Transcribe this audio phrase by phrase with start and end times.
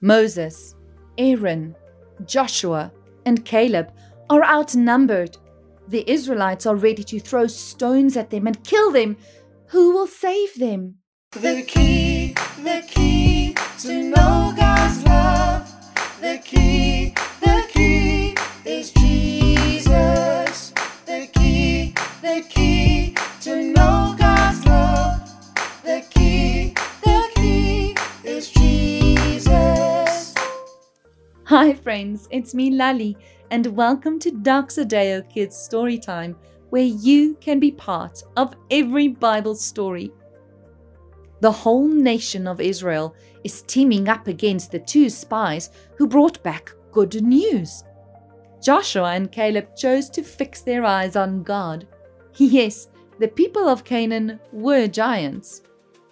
[0.00, 0.74] Moses,
[1.18, 1.76] Aaron,
[2.24, 2.92] Joshua,
[3.26, 3.92] and Caleb
[4.30, 5.36] are outnumbered.
[5.88, 9.16] The Israelites are ready to throw stones at them and kill them.
[9.68, 10.96] Who will save them?
[11.32, 15.29] The key, the key to know God's love.
[31.60, 33.18] Hi, friends, it's me, Lali,
[33.50, 36.34] and welcome to Doxadeo Kids Storytime,
[36.70, 40.10] where you can be part of every Bible story.
[41.42, 45.68] The whole nation of Israel is teaming up against the two spies
[45.98, 47.84] who brought back good news.
[48.62, 51.86] Joshua and Caleb chose to fix their eyes on God.
[52.36, 55.60] Yes, the people of Canaan were giants.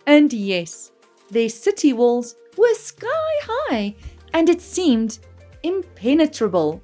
[0.06, 0.92] And yes,
[1.30, 3.96] their city walls were sky high
[4.34, 5.20] and it seemed
[5.62, 6.82] impenetrable.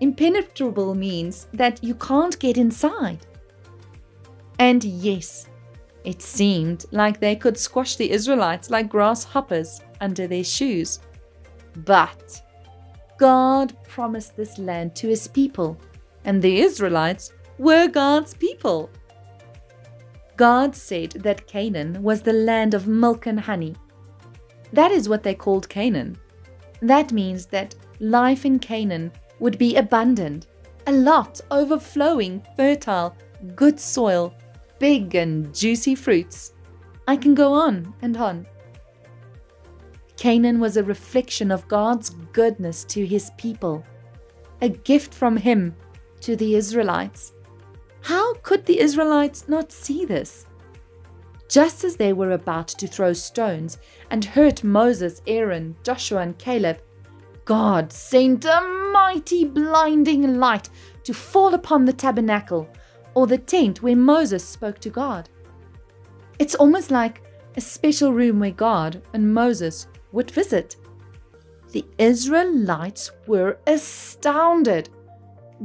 [0.00, 3.26] Impenetrable means that you can't get inside.
[4.58, 5.48] And yes,
[6.04, 11.00] it seemed like they could squash the Israelites like grasshoppers under their shoes.
[11.84, 12.42] But
[13.18, 15.78] God promised this land to his people,
[16.24, 18.90] and the Israelites were God's people.
[20.36, 23.76] God said that Canaan was the land of milk and honey.
[24.72, 26.16] That is what they called Canaan.
[26.80, 30.46] That means that life in Canaan would be abundant,
[30.86, 33.14] a lot, overflowing, fertile,
[33.54, 34.34] good soil,
[34.78, 36.54] big and juicy fruits.
[37.06, 38.46] I can go on and on.
[40.16, 43.84] Canaan was a reflection of God's goodness to his people,
[44.60, 45.74] a gift from him
[46.20, 47.32] to the Israelites.
[48.02, 50.46] How could the Israelites not see this?
[51.48, 53.78] Just as they were about to throw stones
[54.10, 56.80] and hurt Moses, Aaron, Joshua, and Caleb,
[57.50, 58.60] God sent a
[58.92, 60.68] mighty blinding light
[61.02, 62.68] to fall upon the tabernacle
[63.14, 65.28] or the tent where Moses spoke to God.
[66.38, 67.24] It's almost like
[67.56, 70.76] a special room where God and Moses would visit.
[71.72, 74.88] The Israelites were astounded.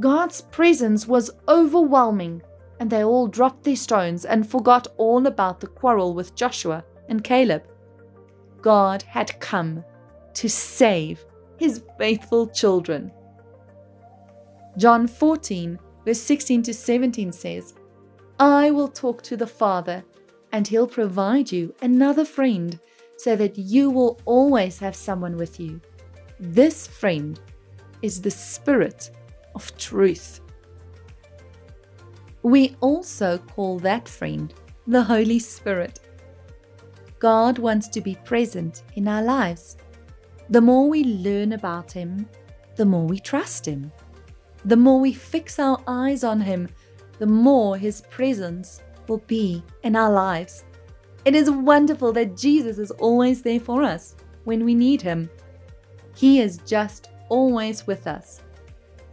[0.00, 2.42] God's presence was overwhelming,
[2.80, 7.22] and they all dropped their stones and forgot all about the quarrel with Joshua and
[7.22, 7.62] Caleb.
[8.60, 9.84] God had come
[10.34, 11.24] to save
[11.58, 13.12] his faithful children.
[14.76, 17.74] John 14, verse 16 to 17 says,
[18.38, 20.04] I will talk to the Father,
[20.52, 22.78] and he'll provide you another friend
[23.16, 25.80] so that you will always have someone with you.
[26.38, 27.40] This friend
[28.02, 29.10] is the Spirit
[29.54, 30.40] of truth.
[32.42, 34.52] We also call that friend
[34.86, 36.00] the Holy Spirit.
[37.18, 39.78] God wants to be present in our lives.
[40.48, 42.28] The more we learn about Him,
[42.76, 43.90] the more we trust Him.
[44.64, 46.68] The more we fix our eyes on Him,
[47.18, 50.64] the more His presence will be in our lives.
[51.24, 54.14] It is wonderful that Jesus is always there for us
[54.44, 55.28] when we need Him.
[56.14, 58.42] He is just always with us,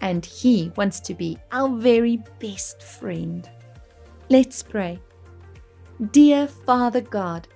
[0.02, 3.50] and He wants to be our very best friend.
[4.30, 5.00] Let's pray.
[6.12, 7.48] Dear Father God,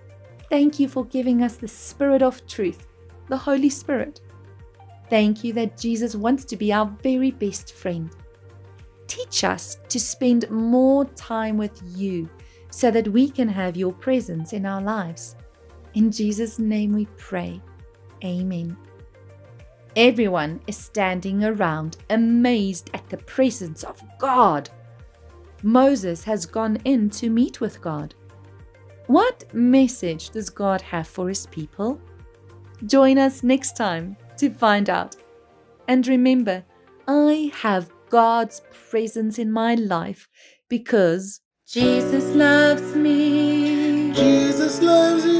[0.49, 2.87] thank you for giving us the Spirit of truth,
[3.27, 4.21] the Holy Spirit.
[5.09, 8.09] Thank you that Jesus wants to be our very best friend.
[9.07, 12.29] Teach us to spend more time with you
[12.69, 15.35] so that we can have your presence in our lives.
[15.93, 17.61] In Jesus' name we pray.
[18.23, 18.77] Amen.
[19.95, 24.69] Everyone is standing around amazed at the presence of God.
[25.63, 28.13] Moses has gone in to meet with God.
[29.07, 31.99] What message does God have for his people?
[32.85, 35.15] Join us next time to find out.
[35.87, 36.63] And remember,
[37.07, 40.27] I have God's presence in my life
[40.69, 44.13] because Jesus loves me.
[44.13, 45.36] Jesus loves you.